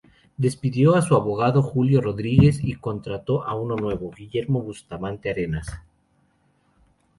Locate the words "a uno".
3.43-3.75